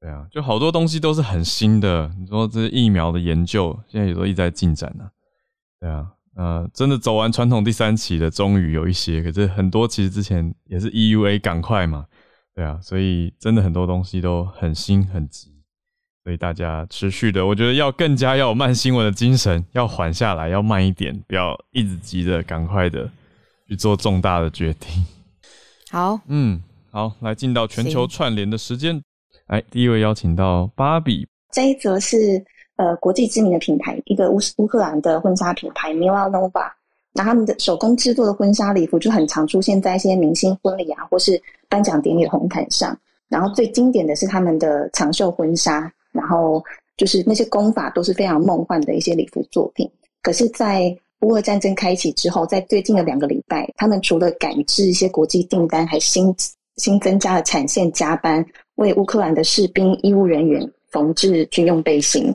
[0.00, 2.10] 对啊，就好多东西都是很新的。
[2.18, 5.04] 你说这疫苗的研究，现在也都一直在进展呢。
[5.84, 12.06] 对啊，呃，真的走完传统第三期的，终于有一些，可是很多其实之前也是 EUA 赶快嘛，
[12.54, 15.52] 对啊，所以真的很多东西都很新很急，
[16.22, 23.10] 所以大家持续的，我觉得要更加要有慢新闻的精神，要缓下来，要慢一点，不要一直急着赶快的
[23.68, 25.04] 去做重大的决定。
[25.90, 29.02] 好，嗯，好，来进到全球串联的时间，
[29.48, 32.42] 来第一位邀请到芭比，这一则是。
[32.76, 36.70] 呃国际知名的品牌，一个乌乌克兰的婚纱品牌 Milanova。
[37.12, 42.96] 那他们的手工制作的婚纱礼服就很常出现在一些明星婚礼啊，或是颁奖典礼的红毯上。
[43.28, 46.62] 然后最经典的是他们的长袖婚纱，然后
[46.96, 49.88] 就是那些工法都是非常梦幻的一些礼服作品。
[50.22, 56.34] 可是，在乌俄战争开启之后，在最近的两个礼拜，他们除了赶制一些国际订单，还新
[56.76, 62.34] 新增加了产线加班，为乌克兰的士兵、医务人员缝制军用背心，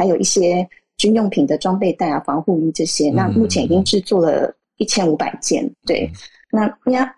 [0.00, 0.66] 还有一些。
[1.00, 5.66] 军用品的装备袋啊、防护衣这些，那目前已经制作了一千五百件。
[5.86, 6.06] 对，
[6.52, 6.68] 那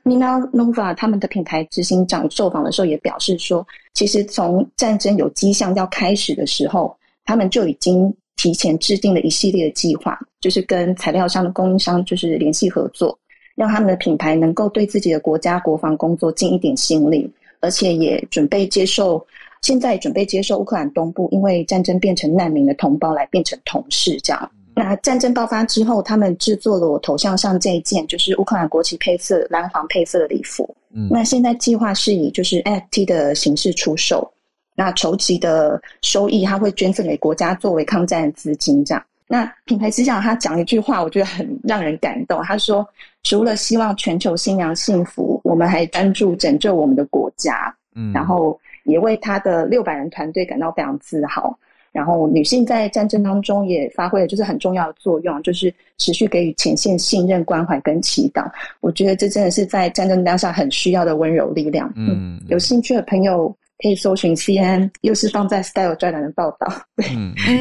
[0.05, 13.19] Mina Nova 他们的品牌执行长受访的时候也表示说，其实从战争有迹象要开始的时候，他们就已经提前制定了一系列的计划，就是跟材料商的供应商就是联系合作，
[13.57, 19.27] 让他们的品牌能够对自己的国家国防工作尽一点心力，而且也准备接受。
[19.63, 24.51] 现在准备接受乌克兰东部因为战争变成难民的同胞来变成同事，这样。
[24.75, 30.75] 那战争爆发之后，他们制作了我头像上这一件，就是乌克兰国旗配色蓝黄配色的礼服。
[30.95, 34.29] 嗯，那现在计划是以就是 NFT 的形式出售，
[34.75, 39.05] 那筹集的收益他会捐赠给国家作为抗战资金，这样。
[39.29, 42.43] 那品牌之长他讲一句话，我觉得很让人感动。
[42.43, 42.85] 他说
[43.23, 48.59] ：“除了希望全球新娘幸福，我们还专注拯救我们的国家。”嗯，然后。
[48.85, 51.57] 也为他的六百人团队感到非常自豪。
[51.93, 58.51] 然后，女性在战争当中也发挥了就是很重要的作用，就是持续给予前线信任、关怀跟祈祷。
[58.81, 61.93] 我觉得这真的是在战争当下很需要的温柔力量。
[61.95, 66.67] 嗯，有兴趣的朋友可以搜寻 C N，又是放在 Style 专栏的报道。
[66.97, 67.07] 对，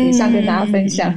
[0.07, 1.13] 以上跟大家分享。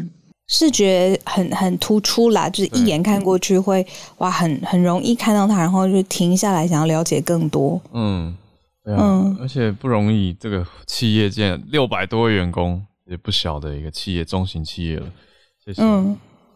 [0.48, 3.86] 视觉很很突出啦，就是一眼看过去会
[4.18, 7.80] 哇，很很容易看到它，然后就停下来想要了解更多。
[7.92, 8.36] 嗯。
[8.86, 15.06] 嗯，而且不容易，这个企业建六百多位员工，也不小的一个企业，中型企业了。
[15.64, 15.82] 谢谢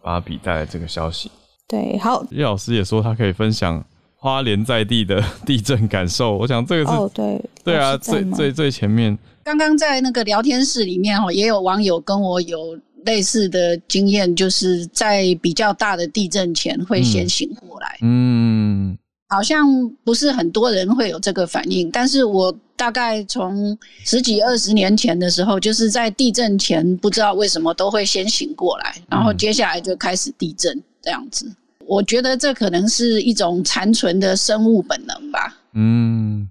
[0.03, 1.31] 芭比带来这个消息。
[1.67, 3.83] 对，好，叶老师也说他可以分享
[4.15, 6.37] 花莲在地的 地震感受。
[6.37, 9.17] 我想这个是哦，对，对啊，最最最前面。
[9.43, 17.99] 刚刚在那个聊天室里面哦，也有网友跟我有类似的经验，就是在比较大的地震前会先醒过来。
[18.03, 18.99] 嗯。
[19.29, 19.67] 好像
[20.03, 31.47] 不是很多人会有这个反应，但是我大概从十几二十年前的时候，就是在地震前，不知道为什么都会先醒过来，然后接下来就开始地震这样子。
[31.87, 35.59] 我觉得这可能是一种残存的生物本能吧。
[35.75, 36.49] 嗯，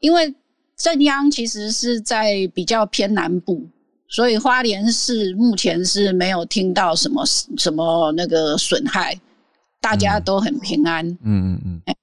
[0.00, 0.34] 因为
[0.76, 3.66] 正央其实是在比较偏南部，
[4.08, 7.24] 所以花莲市目前是没有听到什么
[7.56, 9.18] 什么那个损害，
[9.80, 11.06] 大家都很平安。
[11.08, 11.94] 嗯嗯嗯。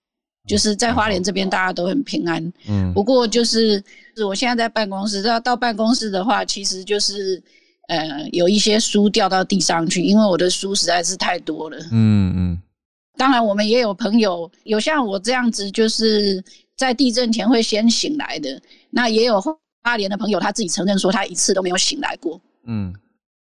[0.47, 2.53] 就是在花莲这边，大家都很平安。
[2.67, 3.83] 嗯，不过就是
[4.25, 7.41] 我现在在办公室，要到办公室的话，其实就是
[7.87, 11.77] 呃有一些书掉到地上去，因为我的书实在是太多了。
[11.91, 12.61] 嗯嗯。
[13.17, 16.43] 当然，我们也有朋友有像我这样子，就是
[16.77, 18.61] 在地震前会先醒来的。
[18.89, 22.39] 那也有花莲的朋友，他自己承认说他一次都没有醒来过。
[22.67, 22.93] 嗯。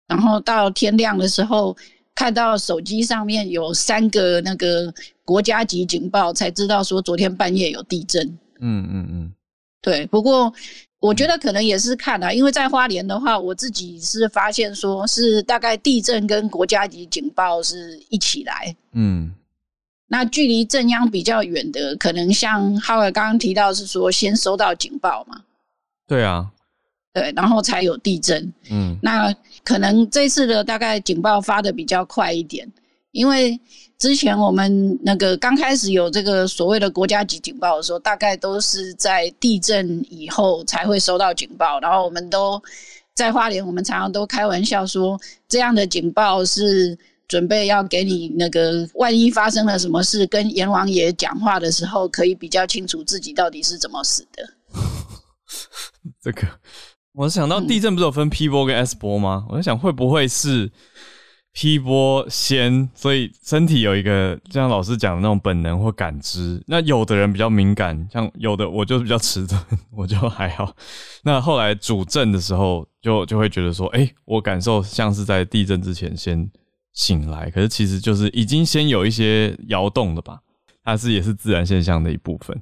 [0.07, 1.75] 然后到天亮的时候。
[2.15, 4.93] 看到手机上面有三个那个
[5.25, 8.25] 国家级警报，才知道说昨天半夜有地震。
[8.59, 9.33] 嗯嗯嗯，
[9.81, 10.05] 对。
[10.07, 10.53] 不过
[10.99, 18.75] 我觉得可能也是看啊，因为在花莲的话，我自己是发现说是大概地震跟国家级警报是一起来。
[18.93, 19.33] 嗯，
[20.07, 25.41] 那距离正央比较远的，可能像浩尔刚刚提到是说先收到警报嘛？
[26.07, 26.51] 对啊。
[27.11, 28.51] 对，然后才有地震。
[28.71, 29.31] 嗯，那
[29.63, 32.69] 可能这次的大概警报发的比较快一点，
[33.11, 33.59] 因为
[33.97, 41.79] 之前我们那个刚开始有这个所谓的国家级警报的时候，大概都是在地震以后才会收到警报。
[41.79, 42.61] 然后我们都
[43.13, 46.97] 在花莲，我们常常都开玩笑说，这样的警报是
[47.27, 54.43] 准备要给你那个万一发生了什么事，跟阎王爷讲话的时候，可以比较清楚自己到底是怎么死的。
[56.21, 56.47] 这个。
[57.13, 59.45] 我想到地震不是有分 P 波跟 S 波吗？
[59.49, 60.71] 我在想会不会是
[61.53, 66.63] P 波先，所以身体有一个像老师讲的那种本能或感知。
[66.65, 69.59] 那有的人比较敏感，像有的我就是比较迟钝，
[69.95, 70.75] 我就还好。
[71.23, 76.49] 那后来主震的时候，就就会觉得说，哎，我感受像是在地震之前先
[76.93, 80.39] 醒来，可是其实就是已经先有一些摇动了吧？
[80.83, 82.59] 它是也是自然现象的一部分。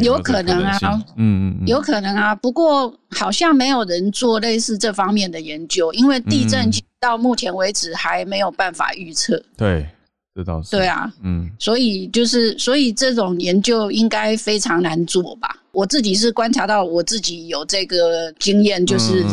[0.00, 0.78] 有可能啊，
[1.16, 2.34] 嗯嗯，有可能啊。
[2.34, 6.70] 不过好像没有人做类似这方面的研究，因为地震
[7.00, 9.42] 到目前为止还没有办法预测。
[9.56, 9.86] 对，
[10.34, 10.70] 这倒是。
[10.72, 15.56] 对啊，嗯，所以就是，所以这种研究应该非常难做吧？
[15.72, 19.24] 我自己是观察到，我自己有这个经验，就是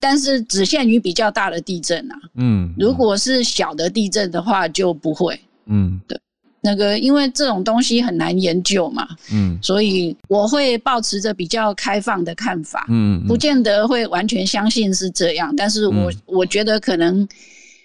[0.00, 2.16] 但是只限于比较大的地震啊。
[2.34, 5.40] 嗯，如果是小的地震的话，就不会。
[5.66, 6.18] 嗯，对，
[6.62, 9.06] 那个因为这种东西很难研究嘛。
[9.32, 12.86] 嗯，所以我会保持着比较开放的看法。
[12.88, 17.28] 嗯，不见得会完全相信是这样，但是我我觉得可能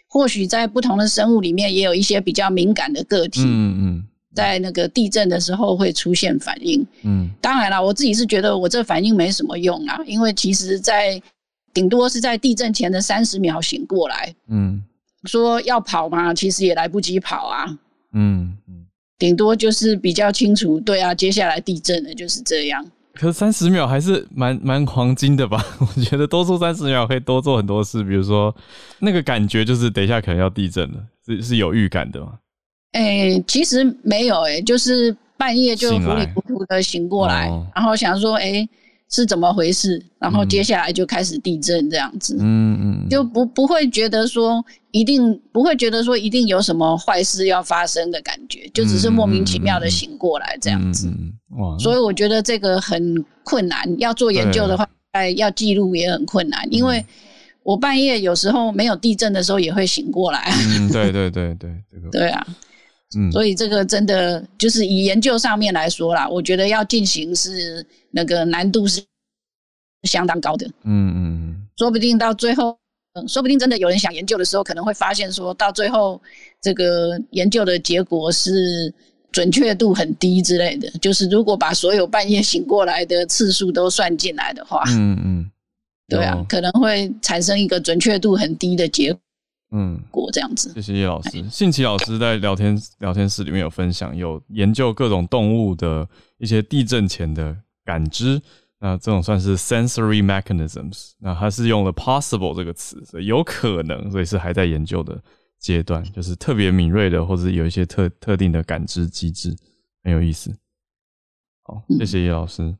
[0.07, 3.41] 或许在不同的生物里面也有一些比较敏感的个体。
[3.43, 4.03] 嗯嗯。
[4.35, 11.19] 在那个地震的时候会出现反应，嗯，当然了，我自己是觉得我这反应没什么用啊，因为其实，在
[11.73, 14.79] 顶多是在地震前的三十秒醒过来，嗯，
[15.23, 17.65] 说要跑嘛，其实也来不及跑啊，
[18.17, 18.85] 嗯嗯，
[19.19, 22.85] 顶多就是比较清楚，对啊，接下来地震了就是这样。
[23.13, 25.63] 可是三十秒还是蛮蛮黄金的吧？
[25.79, 28.55] 我觉得多出三十秒可以多做很多事，比如说
[28.99, 32.33] 那个感觉就是等一下可能要地震了，是是有预感的嘛。
[32.91, 38.67] 哎，其实没有哎，就是半夜就糊里糊涂的醒过来，然后想说，哎，
[39.09, 40.03] 是怎么回事？
[40.19, 51.09] 然后接下来就开始地震这样子，嗯嗯，就不不会觉得说一定不会觉得说一定有什么坏事要发生的感觉，就只是莫名其妙的醒过来这样子。
[51.57, 57.05] 哇，所以我觉得这个很困难，要做研究的话，哎，要记录也很困难，因为
[57.63, 60.51] 我半夜有时候没有地震的时候也会醒过来。
[60.67, 62.45] 嗯，对对对对，这个 对啊。
[63.17, 69.03] 嗯，所以这个真的就是以研究上面来说啦，我觉得要进行是那个难度是
[70.03, 70.67] 相当高的。
[70.83, 72.77] 嗯嗯，说不定到最后，
[73.27, 76.21] 说不定真的有人想研究的时候，可能会发现说到最后
[76.61, 78.93] 这个研究的结果是
[79.31, 80.87] 准确度很低之类的。
[81.01, 85.51] 就是如果把所有半夜醒过来的次数都算进来的话，嗯嗯，
[86.07, 89.19] 对啊，可能会产生一个准确度很低的结果。
[89.71, 90.71] 嗯，过这样子。
[90.73, 98.41] 谢谢叶老师，信奇老师在聊天聊天室里面有分享，有研究各种动物的一些地震前的感知，
[98.79, 101.11] 那这种算是 sensory mechanisms。
[101.19, 105.21] 那它是用了 possible 这个词，所以有可能，所以是还在研究的
[105.59, 109.53] 阶段，就是特别敏锐的，或者有一些特特定的感知机制，
[110.03, 110.55] 很有意思。
[111.63, 112.77] 好，谢谢叶老师。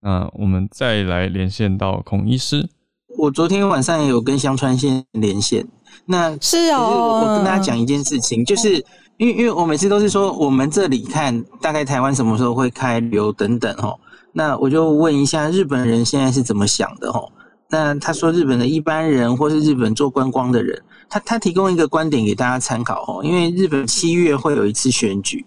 [0.00, 2.68] 那我们再来连线到孔医师。
[3.16, 5.66] 我昨天晚上也有跟香川县连线。
[6.06, 8.74] 那是哦，我跟大家讲一件事情，就是
[9.16, 13.98] 因为因为我每次都是说我们这里看大概台湾什么时候会开流等等哦，
[14.32, 17.30] 那我就问一下日本人现在是怎么想的哦？
[17.70, 25.44] 那他说日本的一般人或是日本做观光的人，他他提供一个观点给大家参考哦，因为日本七月会有一次选举，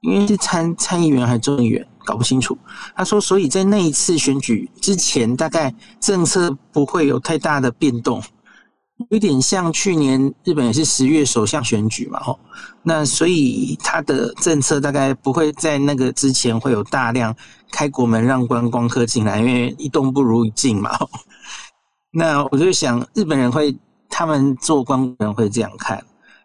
[0.00, 2.56] 因为是参参议员还是众议员搞不清楚，
[2.96, 8.20] 他说所以在那一次选举之前，大概政策不会有太大的变动。
[9.10, 12.38] 有点像去年日本也是十月首相选举嘛，吼，
[12.82, 17.34] 那所以他的政策大概不会在那个之前会有大量
[17.70, 20.98] 开国门让观光客进来，因为一动不如一静嘛。
[22.10, 23.76] 那我就想日本人会，
[24.08, 26.04] 他们做观光人会这样看，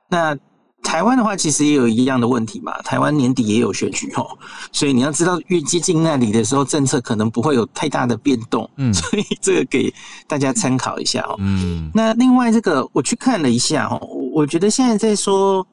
[0.09, 0.37] 那。
[0.83, 2.79] 台湾的话，其实也有一样的问题嘛。
[2.81, 4.27] 台湾年底也有选举哦，
[4.71, 8.69] 所以你要知道，越接近那里的时候，政策可能不会有太大的变动。
[8.75, 9.91] 嗯，所以这个给
[10.27, 11.35] 大家参考一下哦。
[11.39, 13.97] 嗯，那另外这个我去看了一下哦，
[14.33, 15.65] 我觉得现在在说，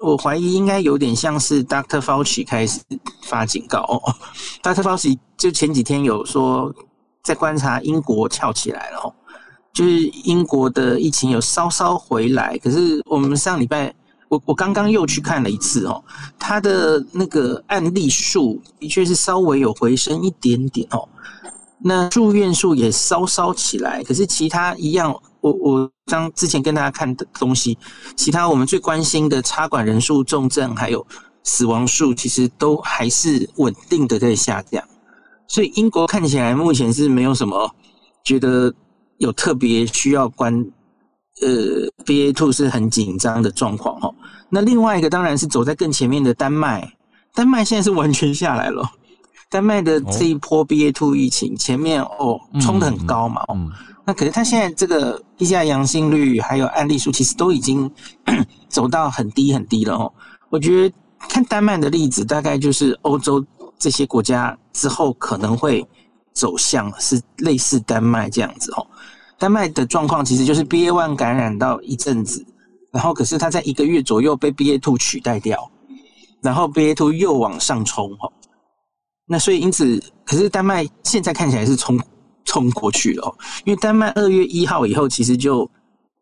[0.00, 2.80] 我怀疑应该有点像是 Doctor Fauci 开始
[3.24, 4.00] 发警告哦。
[4.62, 6.72] Doctor Fauci 就前几天有说，
[7.22, 9.12] 在观察英国翘起来了哦，
[9.74, 13.92] 就是英国的疫情有稍稍回来，可是我们上礼拜。
[14.28, 16.02] 我我刚刚又去看了一次哦，
[16.38, 21.08] 他的那个案例数的确是稍微有回升一点点哦，
[21.78, 27.78] 那住院数也稍稍起来，可是其他一样，我我刚之前跟大家看的东西，
[28.16, 31.06] 其他我们最关心的插管人数、重症还有
[31.44, 34.82] 死亡数，其实都还是稳定的在下降，
[35.46, 37.70] 所以英国看起来目前是没有什么
[38.24, 38.74] 觉得
[39.18, 40.66] 有特别需要关。
[41.42, 44.14] 呃，BA two 是很紧张的状况哦。
[44.48, 46.90] 那另外一个当然是走在更前面的丹麦，
[47.34, 48.90] 丹麦现在是完全下来了。
[49.48, 53.42] 丹麦的这一波 BA two 疫情前面哦冲的很高嘛，
[54.04, 57.88] 那可是它现在这个 PCR 阳性率还有案例数其实都已经
[58.68, 60.12] 走到很低很低了哦。
[60.50, 60.94] 我觉得
[61.28, 63.44] 看丹麦的例子，大概就是欧洲
[63.78, 65.86] 这些国家之后可能会
[66.32, 68.86] 走向是类似丹麦这样子哦。
[69.38, 72.44] 丹麦的状况其实就是 BA one 感染到一阵子，
[72.90, 75.70] 然后可是它在一个月左右被 BA two 取代掉，
[76.40, 78.32] 然后 BA two 又往上冲哦，
[79.26, 81.98] 那所以因此，可是丹麦现在看起来是冲
[82.44, 85.68] 冲过去了，因为丹麦二月一号以后其实就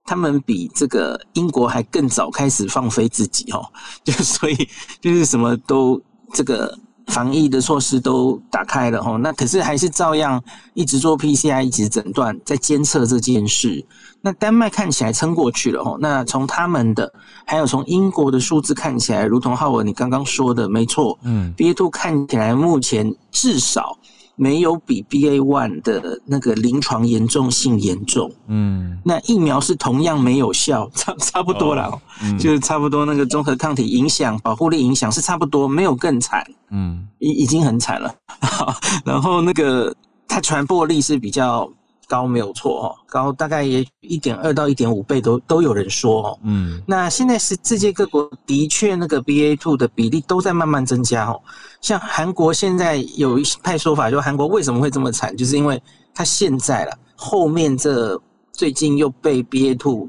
[0.04, 3.64] 他们比这个英国还更早开始放飞自己哦，
[4.02, 4.68] 就所以
[5.00, 6.00] 就是什么都
[6.32, 6.76] 这个
[7.08, 10.42] 防疫的措施都打开了吼，那可是还是照样
[10.72, 13.84] 一直做 PCR，一直诊断，在监测这件事。
[14.20, 15.98] 那丹麦看起来撑过去了吼。
[15.98, 17.12] 那从他们的，
[17.44, 23.98] 还有从英国的数字看起来，如同浩文你刚刚说的，没错，嗯，BA two 看起来目前至少。
[24.36, 31.90] 没有比 BA one 的那个临床严重性严重，嗯，那疫苗是同样没有效， 差差不多了，
[32.38, 38.14] 就是差不多那个综合抗体影响、保护力影响是差不多，没有更惨，嗯，已已经很惨了，
[39.04, 39.94] 然后那个
[40.26, 41.70] 它传播力是比较。
[42.08, 51.40] 高没有错哦，高大概也一点二到一点五倍都都有人说哦，嗯，那现在是世界各国的确那个 BA two 的比例都在慢慢增加哦，
[51.80, 55.82] 像韩国现在有一派说法，就韩国为什么会这么惨，就是因为
[56.14, 58.20] 它现在了后面这
[58.52, 60.08] 最近又被 BA two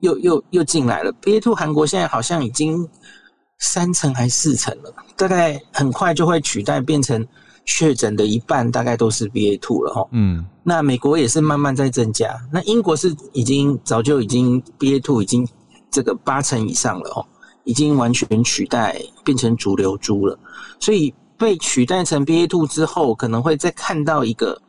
[0.00, 2.88] 又又又进来了，BA two 韩国现在好像已经
[3.58, 7.26] 三层还四层了，大概很快就会取代变成。
[7.66, 15.46] 确诊的一半大概都是 BA two 了哈，嗯，那美国也是慢慢在增加，那英国是已经早就已经 BA two 已经
[15.90, 17.24] 这个八成以上了哦，
[17.64, 20.36] 已经完全取代变成主流株了，
[20.80, 24.60] 所以被取代成 BA two 之后，可能会再看到一个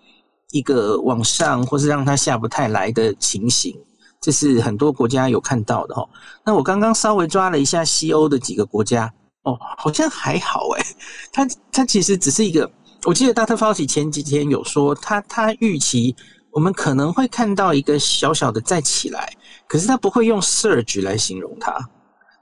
[0.52, 3.76] 一个往上或是让它下不太来的情形，
[4.20, 6.08] 这是很多国家有看到的哈。
[6.46, 9.12] 那我刚刚稍微抓了一下西欧的几个国家，
[9.44, 10.86] 哦，好像还好诶，
[11.32, 12.70] 它它其实只是一个。
[13.06, 16.16] 我记得大特发起前几天有说，他他预期
[16.52, 19.32] 我们可能会看到一个小小的再起来，
[19.68, 21.76] 可是他不会用 surge 来形容它，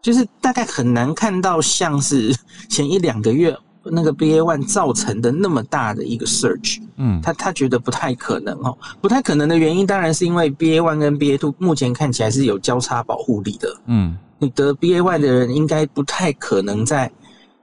[0.01, 2.35] 就是大概很难看到像是
[2.67, 6.81] 前一两个月那个 BA one 造成的那么大的一个 surge。
[6.97, 13.81] 嗯，他他觉得不太可能哦，不太可能的原因当然是因为 BA one 跟 BA two 目前看起来是有交叉保护力的。
[13.85, 17.09] 嗯，你得 BA one 的人应该不太可能在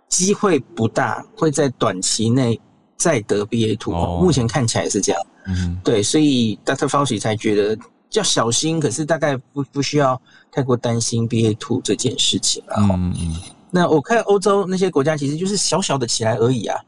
[0.09, 2.59] 机会不大会在短期内。
[2.97, 5.23] 再得 BA two，目前看起来是这样。
[5.47, 6.89] 嗯，对，所以 Dr.
[6.89, 7.79] Fauci 才觉得
[8.13, 10.21] 要小心，可是大概不不需要
[10.51, 12.77] 太过担心 BA two 这件事情了。
[12.79, 13.37] 嗯嗯，
[13.71, 16.81] 那我看欧洲那些国家其实就是小小的起来而已啊。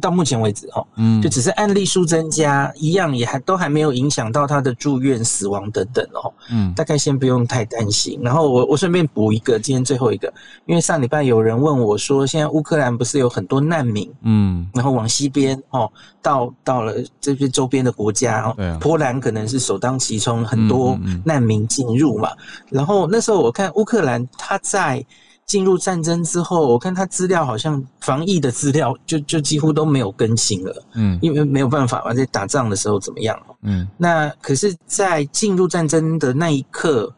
[0.00, 8.18] 到目前为止，哈，嗯，就只是案例数增加，一样也还都还没有影响到他的住院、死亡等等哦，嗯，大概先不用太担心。
[8.22, 10.32] 然后我我顺便补一个，今天最后一个，
[10.66, 15.90] 因为上礼拜有人问我说，现在乌克兰不是有很多难民，嗯，然后往西边哦，
[16.20, 22.30] 到到了这些周边的国家哦，波兰可能是首当其冲，很多难民进入嘛。
[22.68, 25.04] 然后那时候我看乌克兰他在。
[25.46, 33.38] 进入战争之后，我看他资料好像防疫的资料就就几乎都没有更新了，嗯，因为没有办法嘛，在打仗的时候怎么样？
[33.62, 37.14] 嗯，那可是，在进入战争的那一刻，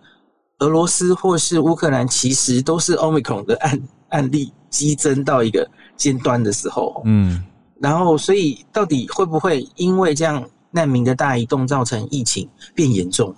[0.59, 5.67] 俄罗斯或是乌克兰其实都是奥密克戎的案案例激增到一个
[5.97, 7.45] 尖端的时候，嗯，
[7.81, 13.33] 然后所以到底会不会因为这样难民的大移动造成疫情变严重？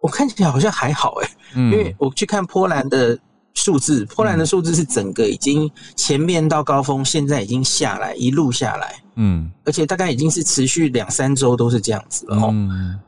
[0.00, 3.18] 我看起来好像还好哎，因为我去看波兰的。
[3.54, 12.54] 数字，波兰的数字是整个已经前面到高峰，现在已经下来，一路下来，嗯，而且大概已经是持续两三周都是这样子了哦。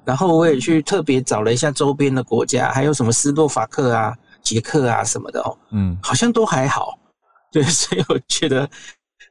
[0.05, 6.99] 然后我也去特别找了一下周边的国家，还有什么斯洛伐克啊、捷克啊什么的哦，嗯，好像都还好。
[7.51, 8.68] 对，所以我觉得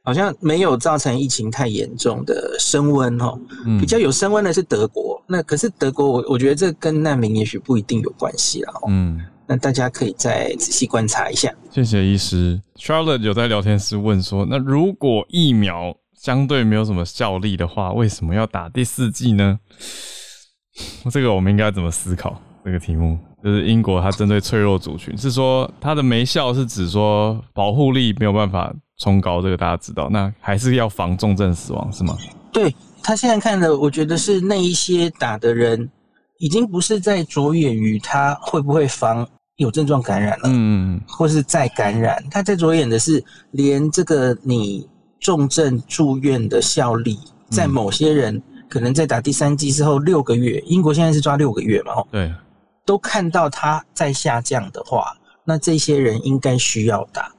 [0.02, 3.38] 好像没有造成疫情太严重的升温哦。
[3.80, 8.72] 比较有升温的是德国，那可是德国，我我觉得这跟难民也许不一定有关系了。
[8.88, 9.24] 嗯。
[9.46, 11.52] 那大家可以再仔细观察一下。
[11.70, 19.58] 谢谢医师，Charlotte 有在聊天室问说，那如果疫苗相对没有什么效力的话，为什么要打第四剂呢？
[21.10, 23.18] 这个我们应该怎么思考这个题目？
[23.44, 30.08] 就是英国它针对脆弱族群，是说它的没效是指说保护力没有办法冲高，这个大家知道。
[30.10, 32.18] 那还是要防重症死亡是吗？
[32.52, 35.88] 对他现在看的，我觉得是那一些打的人，
[36.40, 39.24] 已经不是在着眼于他会不会防。
[39.56, 44.86] 有症状感染了，嗯，或是再感染，他在着眼的是连这个你
[45.18, 52.30] 重症住院的效力，在某些人可能在打第三剂之后六个月，英国现在是抓六个月嘛，对，
[52.84, 57.32] 都看到它在下降的话，那这些人应该需要打，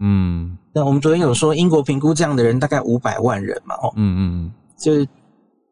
[0.00, 5.06] 嗯，那我们昨天有说英国评估这样的人大概五百万人嘛，哦，嗯嗯，就是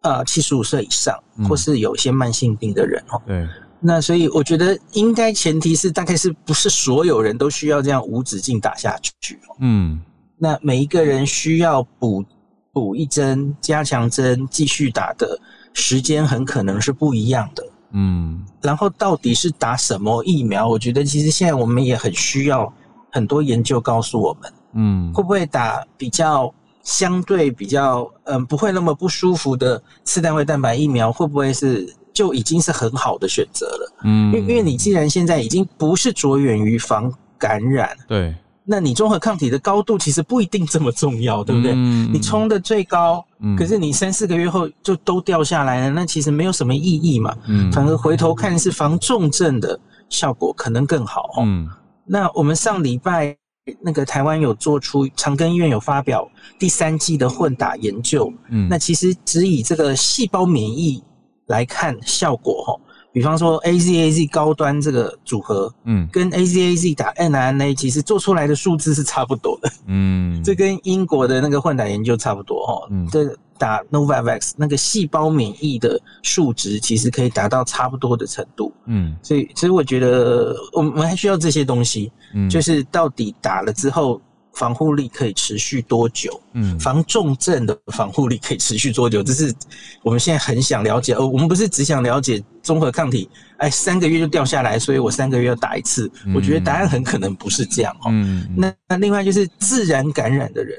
[0.03, 1.19] 呃七十五岁以上
[1.49, 3.45] 或是有一些慢性病的人，哦，对。
[3.81, 9.39] 那所以我觉得应该前提是大概是不是所有人都需要这样无止境打下去？
[9.61, 10.01] 嗯，
[10.37, 12.25] 那每一个人需要补
[12.73, 15.39] 补一针加强针继续打的
[15.75, 17.65] 时间很可能是不一样的。
[17.93, 20.69] 嗯，然后到底是打什么疫苗？
[20.69, 22.73] 我觉得其实现在我们也很需要
[23.11, 26.53] 很多研究告诉我们，嗯，会不会打比较
[26.83, 31.89] 相对比较嗯不会那么不舒服的次单位蛋白疫苗，会不会是
[32.19, 33.93] 就已经是很好的选择了？
[34.03, 38.35] 嗯，因因为你既然现在已经不是着眼于防感染，对。
[38.65, 41.77] 那你综合抗体的高度其实不一定这么重要，对不对？
[41.77, 43.25] 你冲的最高，
[43.57, 47.33] 可是你三四个月后就都掉下来了，那其实没有什么意义嘛。
[47.47, 51.31] 嗯反而回头看是防重症的效果可能更好。
[51.41, 51.69] 嗯，
[52.05, 53.35] 那我们上礼拜
[53.81, 61.03] 那个台湾有做出长庚医院有发表第三季的混打研究，嗯，那其实只以这个细胞免疫
[61.49, 62.81] 来看效果，哈。
[63.11, 70.41] 比方说 A Z A Z 高端这个组合，嗯，跟 A Z A Z 打 n R N A 其实做出来的数字是差不多的，嗯，
[70.45, 84.21] 这跟英国的那个混打研究差不多哦，嗯，这打 Novavax 那个细胞免疫的数值其实可以达到差不多的程度，嗯，所以其实我觉得我们还需要这些东西，嗯，就是到底打了之后。
[84.59, 86.41] 防护力可以持续多久？
[86.55, 89.23] 嗯，防重症的防护力可以持续多久？
[89.23, 89.55] 这是
[90.03, 91.15] 我们现在很想了解。
[91.15, 96.11] 哦，我们不是只想了解综合抗体，哎，三个月就掉下来，所以我三个月要打一次。
[96.35, 98.11] 我觉得答案很可能不是这样哦。
[98.57, 100.77] 那那另外就是自然感染的人，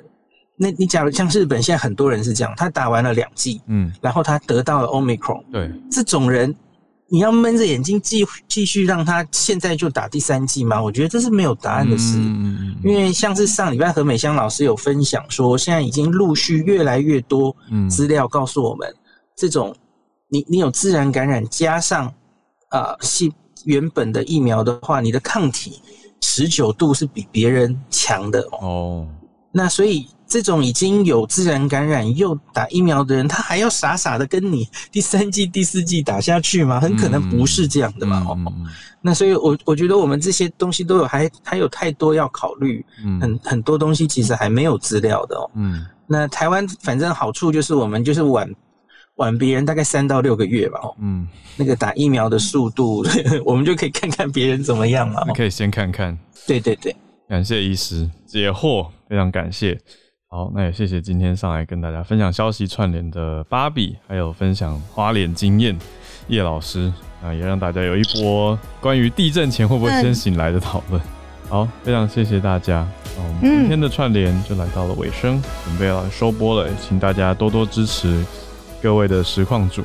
[0.57, 6.53] 那你假如像日本现在很多人是这样，他打完了两剂，嗯，然后他得到了 omicron，对，这种人。
[7.09, 10.81] 你要闷着眼睛继继续让他现在就打第三剂吗？
[10.81, 12.17] 我觉得这是没有答案的事，
[12.83, 17.55] 因为像是上礼拜何美香老师有分享说，现在已经陆续越来越多
[17.89, 18.95] 资料告诉我们，
[19.35, 19.75] 这种
[20.27, 22.13] 你你有自然感染加上
[22.69, 23.33] 啊系
[23.65, 25.81] 原本的疫苗的话，你的抗体
[26.21, 29.07] 持久度是比别人强的哦。
[29.51, 30.07] 那所以。
[30.29, 36.79] 这种已经有自然感染又打疫苗的人，他还要傻傻的跟你第三季、第四季打下去吗？
[36.79, 38.23] 很可能不是这样的嘛。
[39.01, 42.85] 那所以，我我觉得我们这些东西都有还还有太多要考虑，
[43.19, 45.49] 很很多东西其实还没有资料的哦。
[45.55, 48.47] 嗯，那台湾反正好处就是我们就是晚
[49.15, 50.79] 晚别人大概三到六个月吧。
[50.99, 51.27] 嗯，
[51.57, 53.03] 那个打疫苗的速度，
[53.43, 55.25] 我们就可以看看别人怎么样了。
[55.33, 56.15] 可以先看看。
[56.45, 56.95] 对对对，
[57.27, 59.79] 感谢医师解惑，非常感谢。
[60.31, 65.75] 好，那也谢谢今天上来跟大家分享消息串联的芭比，还有分享花脸经验
[66.27, 71.01] 叶老师那，也让大家有一波关于地震前会不会先醒来的讨论。
[71.49, 72.87] 好，非常谢谢大家。
[73.17, 78.23] 我们今天的串联就来到了尾声，准备要收播了，请大家多多支持
[78.83, 79.83] 各位的实况组。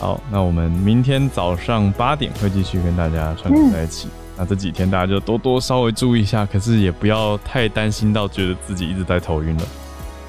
[0.00, 4.08] 好，那我们明天早上八点会继续跟大家串联在一起。
[4.36, 9.62] 那这几天大家就多多稍微注意一下，可是也不要太担心到觉得自己一直在头晕了。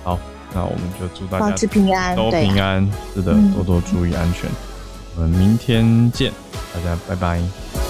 [0.06, 0.20] 好，
[0.54, 4.48] 那我们就祝大家平安，都平安，是的，多多注意安全。
[5.16, 6.32] 我们明天见，
[6.74, 7.85] 大家拜拜。